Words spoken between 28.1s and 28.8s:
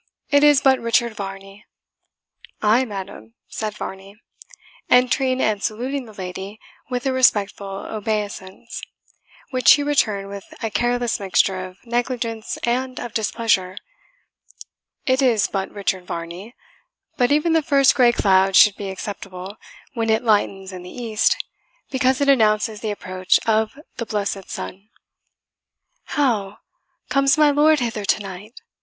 night?"